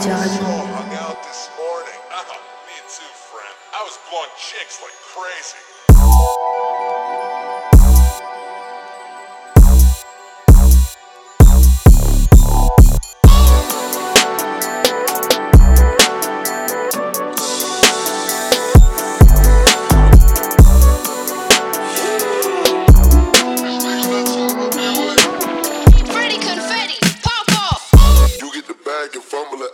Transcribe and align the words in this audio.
judge. 0.00 0.39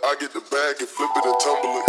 I 0.07 0.15
get 0.15 0.31
the 0.31 0.39
bag 0.39 0.77
and 0.79 0.87
flip 0.87 1.09
it 1.17 1.25
and 1.25 1.39
tumble 1.41 1.81
it. 1.81 1.86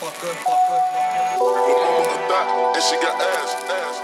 Fucker, 0.00 0.32
fucker, 0.44 0.80
fucker. 0.92 1.52
I 1.52 1.66
hit 1.68 1.76
her 1.76 1.92
on 1.92 2.08
the 2.08 2.74
and 2.74 2.82
she 2.82 2.96
got 2.96 3.20
ass, 3.20 3.54
ass. 3.70 4.01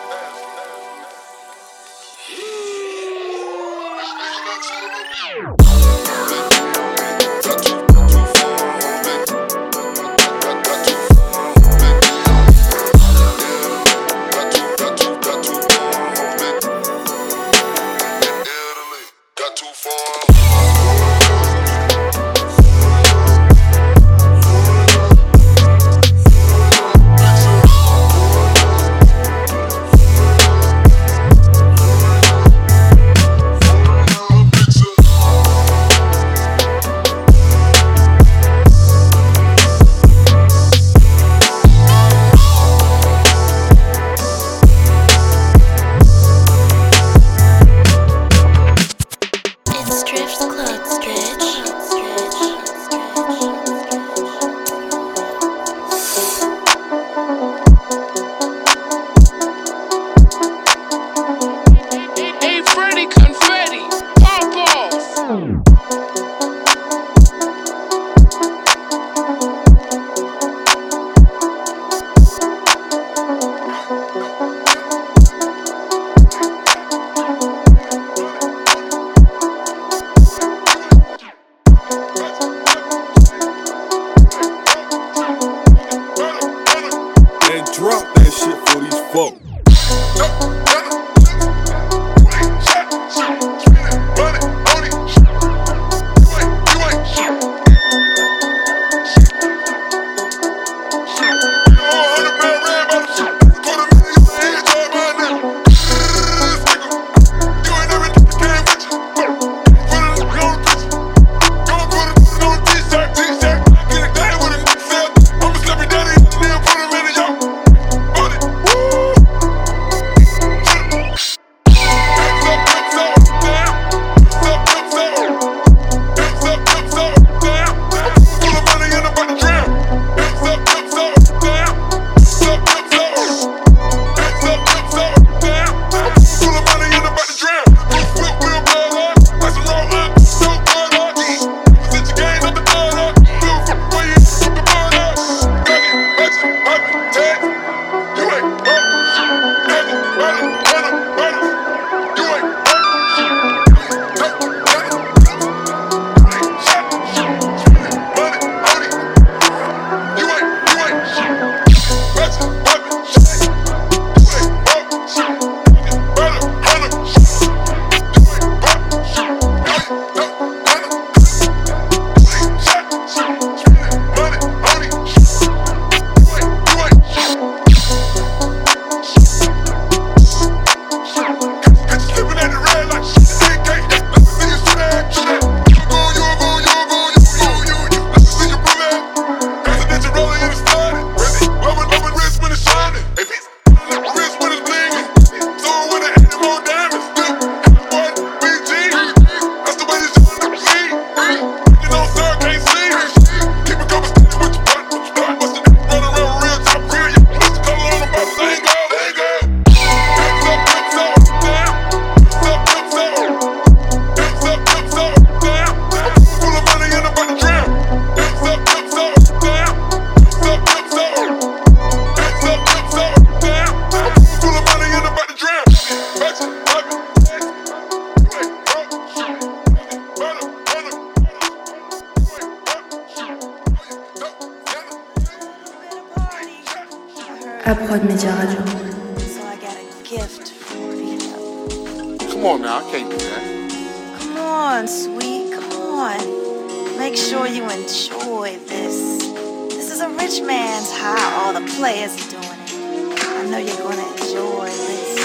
Doing 252.26 252.60
it. 252.66 253.24
I 253.24 253.46
know 253.50 253.58
you're 253.58 253.76
gonna 253.76 254.06
enjoy 254.12 254.66
this. 254.66 255.18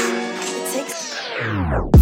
It 0.55 0.73
takes 0.73 1.92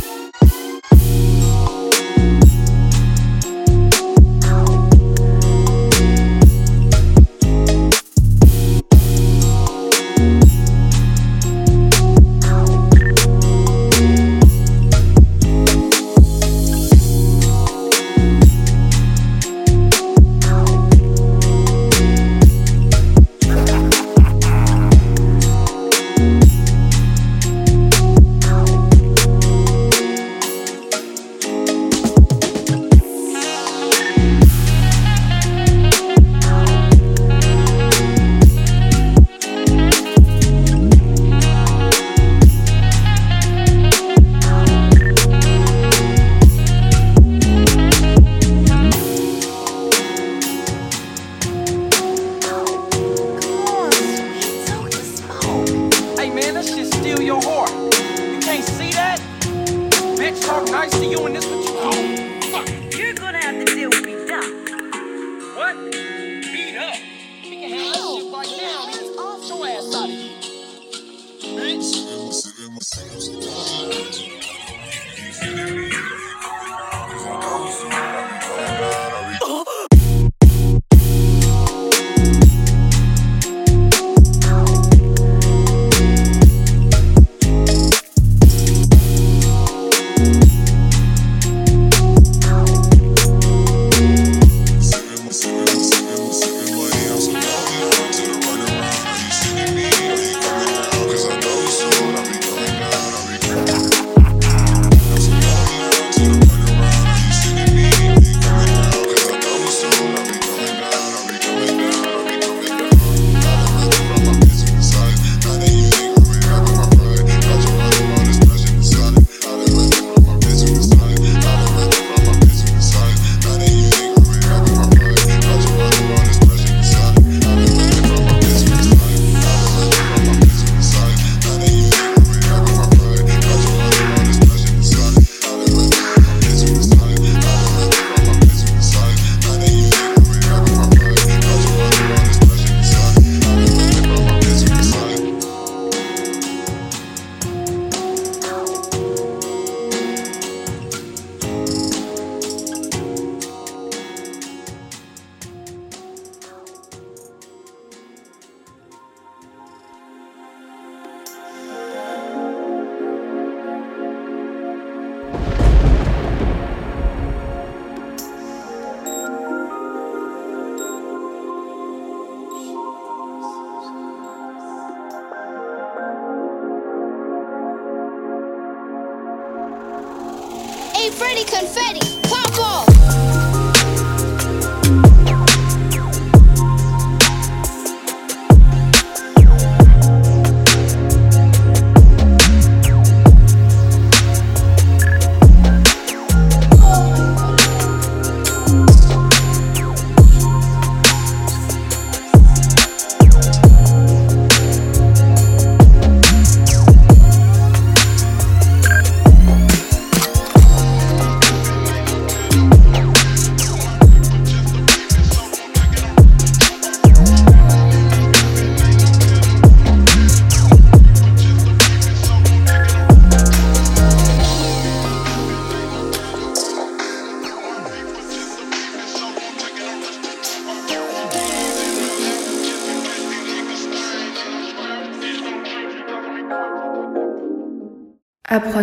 Bitch 60.31 60.45
talk 60.45 60.63
nice 60.71 60.91
to 60.91 61.05
you 61.05 61.25
and 61.25 61.35
this 61.35 61.45
what 61.45 61.57
you 61.57 61.73
oh, 61.75 62.39
fuck. 62.51 62.97
You're 62.97 63.13
gonna 63.13 63.43
have 63.43 63.65
to 63.65 63.75
deal 63.75 63.89
with 63.89 64.05
me 64.05 64.15
now. 64.15 64.39
What? 65.57 65.75
Beat 65.91 66.77
up. 66.77 66.95
We 67.43 67.49
can 67.49 67.69
handle 67.69 68.15
this 68.15 68.23
shit 68.23 68.31
right 68.31 68.47
now. 68.61 68.85
Bitch, 68.87 69.17
off 69.17 69.49
your 69.49 69.67
ass 69.67 69.93
out 69.93 70.07
of 70.07 70.15
here. 70.15 70.39
Bitch. 71.59 72.01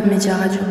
Aprod 0.08 0.16
Media 0.16 0.36
Radio. 0.38 0.62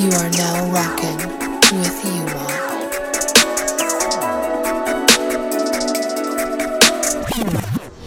You 0.00 0.10
are 0.10 0.30
now 0.30 0.70
rocking 0.70 1.18
with 1.78 2.04
Yuma. 2.04 2.44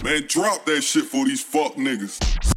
Man, 0.04 0.22
drop 0.28 0.66
that 0.66 0.82
shit 0.84 1.06
for 1.06 1.26
these 1.26 1.44
fuck 1.44 1.76
niggas. 1.76 2.57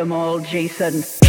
Them 0.00 0.12
all, 0.12 0.40
Jason. 0.40 1.19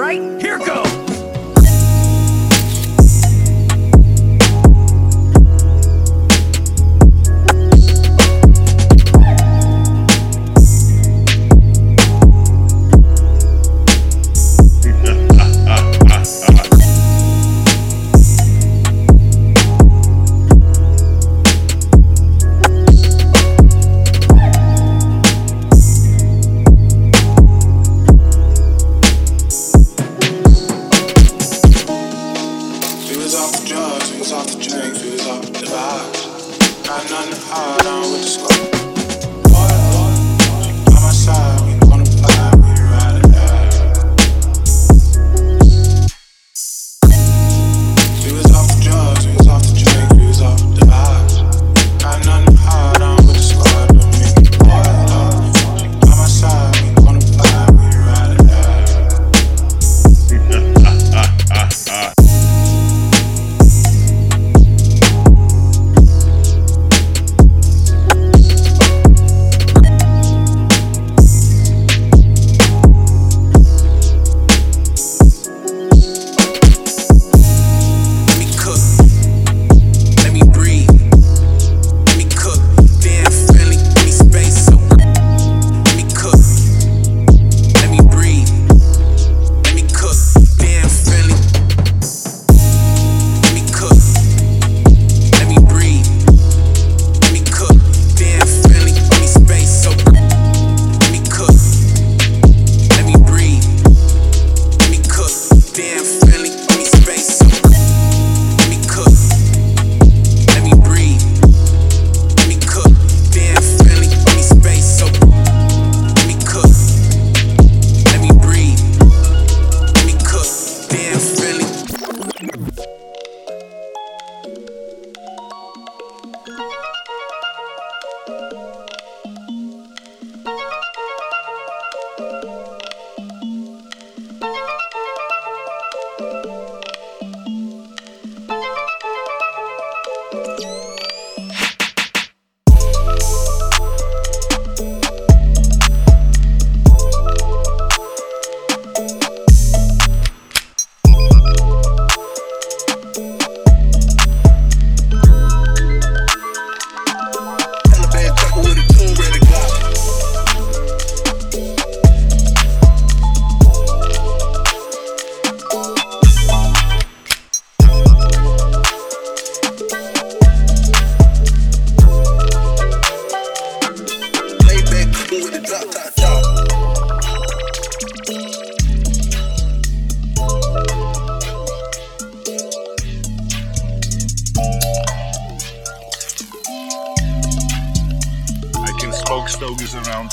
Right, 0.00 0.40
here 0.40 0.58
goes. 0.58 0.99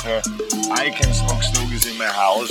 I 0.08 0.90
can 0.96 1.14
smoke 1.14 1.44
stogies 1.44 1.86
in 1.86 1.98
my 1.98 2.06
house. 2.06 2.50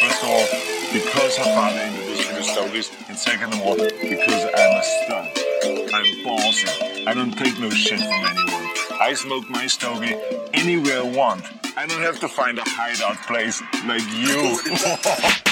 First 0.00 0.24
of 0.24 0.28
all, 0.28 0.44
because 0.92 1.36
her 1.36 1.44
father 1.44 1.80
introduced 1.80 2.30
me 2.30 2.36
to 2.36 2.42
stogies, 2.42 2.90
and 3.08 3.16
second 3.16 3.54
of 3.54 3.60
all, 3.60 3.76
because 3.76 4.44
I'm 4.56 4.74
a 4.74 4.82
stud. 4.82 5.30
I'm 5.94 6.24
bossy. 6.24 7.06
I 7.06 7.14
don't 7.14 7.30
take 7.30 7.60
no 7.60 7.70
shit 7.70 8.00
from 8.00 8.10
anyone. 8.10 8.66
I 9.00 9.14
smoke 9.14 9.48
my 9.48 9.68
stogie 9.68 10.16
anywhere 10.52 10.98
I 10.98 11.08
want. 11.16 11.44
I 11.76 11.86
don't 11.86 12.02
have 12.02 12.18
to 12.20 12.28
find 12.28 12.58
a 12.58 12.64
hideout 12.66 13.18
place 13.28 13.62
like 13.84 14.02
you. 14.12 15.42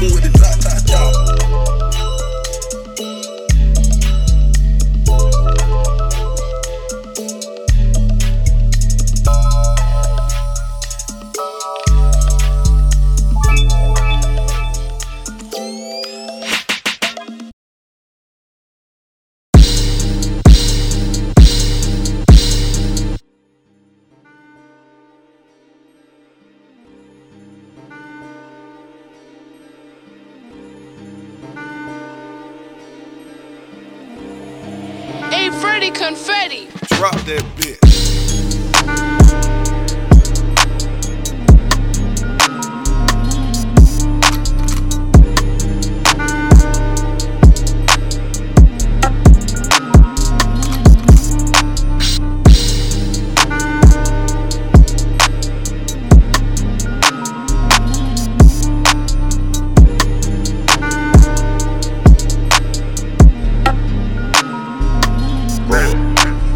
with 0.00 0.24
it, 0.24 0.32
top, 0.32 0.58
top, 0.60 0.82
top. 0.86 1.19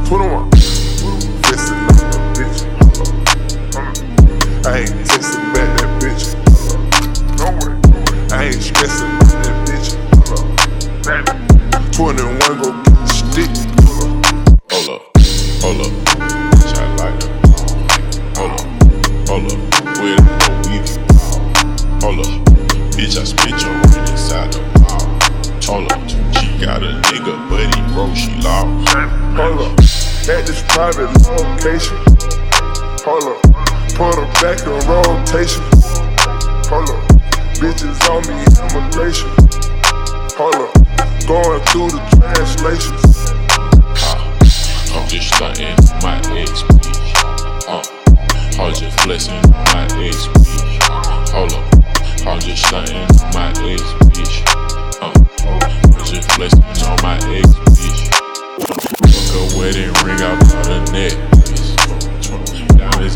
21. 0.04 0.53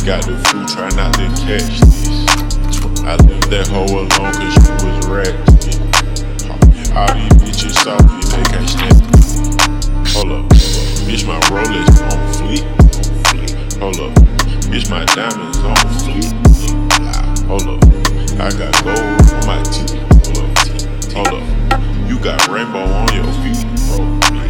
Got 0.09 0.25
the 0.25 0.39
flu, 0.49 0.65
try 0.65 0.89
not 0.97 1.13
to 1.13 1.29
catch 1.45 1.81
this. 1.85 2.09
I 3.05 3.17
left 3.29 3.51
that 3.51 3.69
hoe 3.69 3.85
alone 3.85 4.09
cause 4.09 4.55
she 4.57 4.73
was 4.81 5.05
ratchet. 5.05 5.77
All 6.97 7.13
these 7.13 7.37
bitches 7.45 7.77
salty, 7.77 8.25
they 8.33 8.41
can't 8.49 8.65
stand. 8.65 8.97
Hold 10.17 10.33
up, 10.33 10.49
bitch, 11.05 11.29
my 11.29 11.39
Rolex 11.53 11.93
on 12.09 12.21
fleek. 12.41 12.65
Hold 13.81 14.01
up, 14.01 14.15
bitch, 14.73 14.89
my 14.89 15.05
diamonds 15.13 15.59
on 15.59 15.77
fleek. 16.01 16.25
Hold 17.45 17.69
up, 17.69 17.85
I 18.41 18.49
got 18.57 18.73
gold 18.83 18.97
on 18.97 19.45
my 19.45 19.61
teeth. 19.69 19.93
Hold 20.25 20.41
up, 20.41 20.57
hold 21.13 21.33
up, 21.37 22.09
you 22.09 22.19
got 22.19 22.49
rainbow 22.49 22.81
on 22.81 23.13
your 23.13 23.31
feet, 23.45 23.61
bro. 23.89 24.48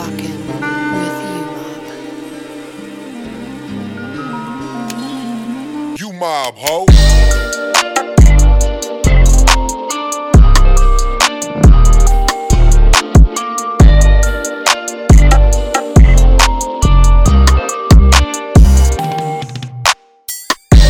Are 0.00 0.10
with 0.10 0.22
you, 0.22 0.34
You 5.98 6.12
mob, 6.14 6.54
ho. 6.56 6.86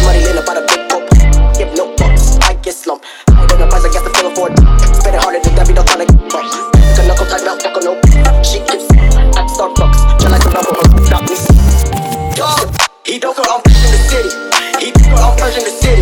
Money 0.05 0.23
in 0.23 0.38
about 0.38 0.57
a 0.57 0.62
big 0.68 0.88
book. 0.88 1.11
Give 1.59 1.75
no 1.75 1.94
fucks, 1.96 2.38
I 2.44 2.55
get 2.62 2.75
slumped. 2.75 3.07
I 3.29 3.42
ain't 3.42 3.51
in 3.51 3.59
the 3.59 3.66
price, 3.66 3.85
I 3.85 3.88
guess 3.92 4.03
the 4.03 4.11
feeling 4.11 4.37
for 4.37 4.49
it. 4.51 4.59
Spit 4.94 5.14
it 5.14 5.20
harder 5.20 5.40
than 5.40 5.55
Debbie, 5.57 5.75
don't 5.75 5.88
tryna 5.88 6.07
get 6.07 6.31
broke. 6.31 6.55
A 6.99 7.07
knuckle 7.07 7.27
tight 7.27 7.44
mouth, 7.44 7.61
fuck 7.61 7.83
no. 7.83 7.99
She 8.42 8.61
keeps 8.61 8.99
Just 9.61 10.31
like 10.31 10.42
her 10.42 10.51
stop 11.05 11.29
me. 11.29 11.37
He 13.05 13.18
don't 13.18 13.37
go, 13.37 13.42
I'm 13.46 13.61
in 13.61 13.73
the 13.92 13.99
city. 14.09 14.31
He 14.83 14.90
don't 14.90 15.11
go, 15.12 15.20
I'm 15.20 15.49
in 15.49 15.64
the 15.64 15.70
city. 15.70 16.01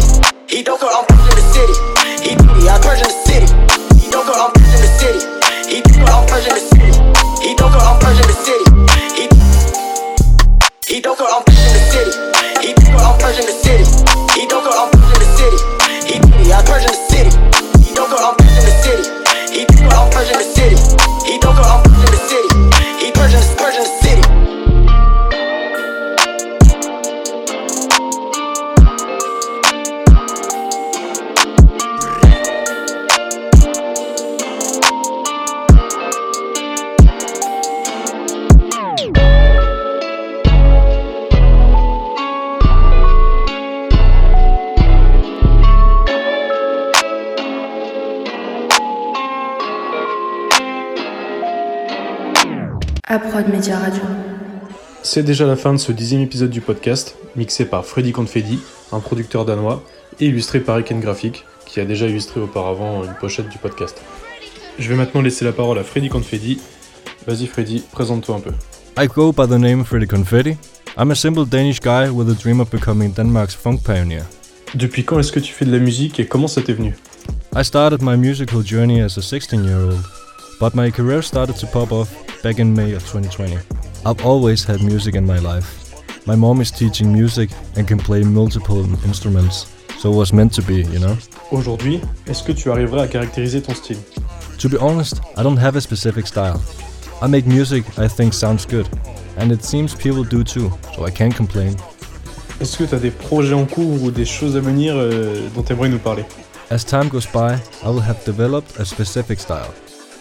Aprod 0.79 1.08
C'est 55.11 55.23
déjà 55.23 55.47
la 55.47 55.57
fin 55.57 55.73
de 55.73 55.79
ce 55.79 55.90
dixième 55.90 56.21
épisode 56.21 56.51
du 56.51 56.61
podcast, 56.61 57.16
mixé 57.35 57.64
par 57.64 57.87
Freddy 57.87 58.12
Confetti, 58.12 58.59
un 58.92 59.01
producteur 59.01 59.47
danois, 59.47 59.83
et 60.21 60.27
illustré 60.27 60.61
par 60.61 60.77
Eken 60.79 61.01
Graphic, 61.01 61.47
qui 61.64 61.81
a 61.81 61.87
déjà 61.87 62.07
illustré 62.07 62.42
auparavant 62.42 63.03
une 63.05 63.14
pochette 63.18 63.49
du 63.49 63.57
podcast. 63.57 64.03
Je 64.79 64.87
vais 64.87 64.97
maintenant 64.97 65.23
laisser 65.23 65.47
la 65.47 65.53
parole 65.53 65.79
à 65.79 65.83
Freddy 65.83 66.11
Confetti. 66.11 66.61
Vas-y 67.27 67.47
Freddy, 67.47 67.85
présente-toi 67.90 68.37
un 68.37 68.40
peu. 68.40 68.51
I 69.03 69.07
go 69.07 69.33
by 69.33 69.47
the 69.47 69.59
name 69.59 69.83
Freddy 69.83 70.07
Confetti. 70.07 70.59
I'm 70.99 71.11
a 71.11 71.14
simple 71.14 71.47
Danish 71.47 71.81
guy 71.81 72.11
with 72.11 72.29
a 72.29 72.35
dream 72.35 72.61
of 72.61 72.68
becoming 72.71 73.11
Denmark's 73.14 73.55
funk 73.55 73.79
pioneer. 73.87 74.25
Depuis 74.75 75.05
quand 75.05 75.18
est-ce 75.18 75.33
que 75.33 75.40
tu 75.40 75.55
fais 75.55 75.64
de 75.64 75.73
la 75.73 75.79
musique 75.79 76.21
et 76.21 76.27
comment 76.27 76.49
ça 76.49 76.61
t'est 76.61 76.75
venu? 76.75 76.94
I 77.57 77.64
started 77.64 78.03
my 78.03 78.18
musical 78.18 78.62
journey 78.62 79.01
as 79.01 79.16
a 79.16 79.23
16 79.23 79.64
year 79.64 79.79
old, 79.79 80.05
but 80.61 80.75
my 80.75 80.92
career 80.92 81.23
started 81.23 81.57
to 81.57 81.66
pop 81.66 81.92
off 81.92 82.11
back 82.42 82.59
in 82.59 82.75
May 82.75 82.92
of 82.92 83.03
2020. 83.11 83.57
I've 84.06 84.24
always 84.24 84.64
had 84.64 84.82
music 84.82 85.16
in 85.16 85.26
my 85.26 85.38
life. 85.38 85.88
My 86.26 86.37
mom 86.37 86.61
is 86.61 86.70
teaching 86.70 87.12
music 87.12 87.50
and 87.76 87.87
can 87.87 87.98
play 87.98 88.22
multiple 88.22 88.84
instruments, 89.04 89.66
so 89.98 90.12
it 90.12 90.16
was 90.16 90.32
meant 90.32 90.52
to 90.54 90.62
be, 90.62 90.82
you 90.82 91.00
know? 91.00 91.16
Aujourd'hui, 91.50 92.00
est-ce 92.26 92.42
que 92.42 92.52
tu 92.52 92.70
arriverais 92.70 93.02
à 93.02 93.08
caractériser 93.08 93.61
ton 93.61 93.74
style 93.74 93.98
To 94.58 94.68
be 94.68 94.76
honest, 94.80 95.20
I 95.37 95.42
don't 95.42 95.58
have 95.58 95.76
a 95.76 95.80
specific 95.80 96.26
style. 96.26 96.61
I 97.20 97.26
make 97.26 97.46
music 97.46 97.84
I 97.98 98.06
think 98.08 98.34
sounds 98.34 98.64
good, 98.64 98.87
and 99.37 99.50
it 99.50 99.64
seems 99.64 99.94
people 99.94 100.22
do 100.22 100.44
too, 100.44 100.70
so 100.94 101.04
I 101.04 101.11
can't 101.11 101.34
complain. 101.34 101.74
Est-ce 102.61 102.76
que 102.78 102.84
tu 102.84 102.94
as 102.94 103.00
des 103.00 103.11
projets 103.11 103.54
en 103.54 103.66
cours 103.66 104.02
ou 104.02 104.11
des 104.11 104.24
choses 104.24 104.56
à 104.56 104.61
venir 104.61 104.94
euh, 104.96 105.48
dont 105.54 105.62
tu 105.62 105.72
aimerais 105.72 105.88
nous 105.88 105.98
parler 105.98 106.24
As 106.70 106.84
time 106.84 107.08
goes 107.08 107.26
by, 107.32 107.56
I 107.82 107.88
will 107.88 108.02
have 108.02 108.24
developed 108.24 108.78
a 108.78 108.84
specific 108.84 109.40
style. 109.40 109.72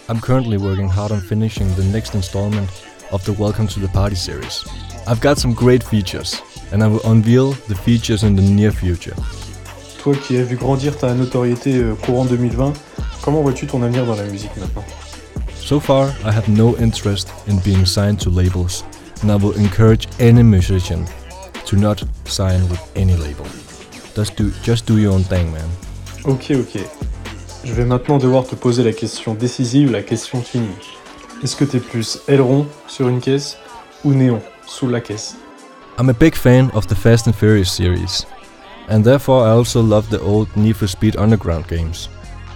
I'm 0.08 0.20
currently 0.20 0.56
working 0.56 0.88
hard 0.88 1.12
on 1.12 1.20
finishing 1.20 1.68
the 1.76 1.84
next 1.92 2.14
installment 2.14 2.68
of 3.12 3.24
the 3.24 3.32
Welcome 3.32 3.66
to 3.68 3.80
the 3.80 3.88
Party 3.88 4.16
series. 4.16 4.64
I've 5.06 5.20
got 5.20 5.38
some 5.38 5.54
great 5.54 5.82
features, 5.82 6.40
and 6.72 6.82
I 6.82 6.86
will 6.88 7.00
unveil 7.04 7.52
the 7.68 7.74
features 7.74 8.22
in 8.22 8.36
the 8.36 8.42
near 8.42 8.70
future. 8.70 9.14
Toi 10.02 10.14
qui 10.14 10.36
as 10.36 10.44
vu 10.44 10.56
grandir 10.56 10.96
ta 10.96 11.14
notoriété 11.14 11.76
euh, 11.76 11.94
courant 11.94 12.24
2020, 12.26 12.72
comment 13.22 13.42
vois-tu 13.42 13.66
ton 13.66 13.82
avenir 13.82 14.06
dans 14.06 14.16
la 14.16 14.24
musique 14.24 14.56
maintenant 14.58 14.84
So 15.54 15.80
far, 15.80 16.08
I 16.24 16.32
have 16.32 16.48
no 16.48 16.76
interest 16.78 17.30
in 17.48 17.58
being 17.64 17.84
signed 17.86 18.20
to 18.20 18.30
labels, 18.30 18.84
and 19.22 19.30
I 19.30 19.36
will 19.36 19.56
encourage 19.56 20.06
any 20.18 20.42
musician 20.42 21.04
to 21.66 21.76
not 21.76 22.04
sign 22.26 22.60
with 22.68 22.80
any 22.94 23.16
label. 23.16 23.46
Just 24.14 24.36
do, 24.36 24.50
just 24.62 24.86
do 24.86 24.98
your 24.98 25.12
own 25.12 25.22
thing, 25.22 25.50
man. 25.52 25.68
Ok, 26.24 26.52
ok. 26.52 26.80
Je 27.64 27.72
vais 27.72 27.84
maintenant 27.84 28.18
devoir 28.18 28.46
te 28.46 28.54
poser 28.54 28.82
la 28.82 28.92
question 28.92 29.34
décisive, 29.34 29.90
la 29.90 30.02
question 30.02 30.42
finie. 30.42 30.68
Est-ce 31.42 31.54
que 31.54 31.64
t'es 31.64 31.78
plus 31.78 32.18
aileron 32.26 32.66
sur 32.88 33.08
une 33.08 33.20
caisse 33.20 33.56
ou 34.04 34.12
néon 34.12 34.40
sous 34.66 34.88
la 34.88 35.00
caisse? 35.00 35.36
I'm 35.98 36.08
a 36.08 36.12
big 36.12 36.34
fan 36.34 36.70
of 36.74 36.86
the 36.88 36.94
Fast 36.96 37.28
and 37.28 37.32
Furious 37.32 37.70
series, 37.70 38.26
and 38.88 39.04
therefore 39.04 39.46
I 39.46 39.50
also 39.50 39.80
love 39.80 40.08
the 40.10 40.20
old 40.20 40.48
Need 40.56 40.76
for 40.76 40.88
Speed 40.88 41.16
Underground 41.16 41.68
games. 41.68 42.08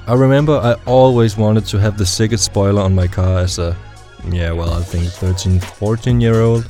I 0.08 0.14
remember 0.14 0.58
I 0.58 0.74
always 0.84 1.36
wanted 1.36 1.64
to 1.66 1.78
have 1.78 1.96
the 1.96 2.06
sickest 2.06 2.44
spoiler 2.44 2.82
on 2.82 2.92
my 2.92 3.06
car 3.06 3.38
as 3.38 3.60
a, 3.60 3.76
yeah, 4.28 4.50
well, 4.50 4.70
I 4.70 4.82
think 4.82 5.04
13, 5.04 5.60
14 5.60 6.20
year 6.20 6.40
old. 6.40 6.66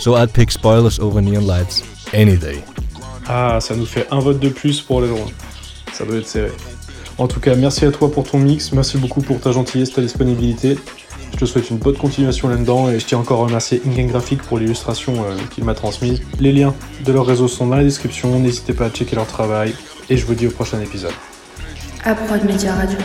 So 0.00 0.14
I'd 0.16 0.32
pick 0.32 0.50
spoilers 0.50 0.98
over 0.98 1.20
neon 1.20 1.46
lights 1.46 1.82
any 2.12 2.36
day. 2.36 2.64
Ah, 3.28 3.60
ça 3.60 3.76
nous 3.76 3.86
fait 3.86 4.06
un 4.10 4.18
vote 4.18 4.40
de 4.40 4.48
plus 4.48 4.80
pour 4.80 5.00
l'aileron. 5.00 5.30
Ça 5.92 6.04
doit 6.04 6.16
être 6.16 6.26
serré. 6.26 6.50
En 7.18 7.28
tout 7.28 7.40
cas, 7.40 7.54
merci 7.54 7.84
à 7.84 7.92
toi 7.92 8.10
pour 8.10 8.24
ton 8.24 8.38
mix, 8.38 8.72
merci 8.72 8.98
beaucoup 8.98 9.22
pour 9.22 9.40
ta 9.40 9.52
gentillesse, 9.52 9.92
ta 9.92 10.02
disponibilité. 10.02 10.76
Je 11.32 11.38
te 11.38 11.44
souhaite 11.44 11.70
une 11.70 11.78
bonne 11.78 11.96
continuation 11.96 12.48
là-dedans 12.48 12.90
et 12.90 12.98
je 12.98 13.06
tiens 13.06 13.18
encore 13.18 13.42
à 13.42 13.44
remercier 13.44 13.82
Ingen 13.86 14.08
Graphic 14.08 14.42
pour 14.42 14.58
l'illustration 14.58 15.24
euh, 15.24 15.36
qu'il 15.50 15.64
m'a 15.64 15.74
transmise. 15.74 16.22
Les 16.40 16.52
liens 16.52 16.74
de 17.04 17.12
leurs 17.12 17.26
réseaux 17.26 17.48
sont 17.48 17.66
dans 17.66 17.76
la 17.76 17.84
description, 17.84 18.38
n'hésitez 18.38 18.72
pas 18.72 18.86
à 18.86 18.90
checker 18.90 19.16
leur 19.16 19.26
travail 19.26 19.74
et 20.08 20.16
je 20.16 20.24
vous 20.24 20.34
dis 20.34 20.46
au 20.46 20.50
prochain 20.50 20.80
épisode. 20.80 21.12
Aprod 22.04 22.44
Media 22.44 22.74
Radio. 22.74 22.98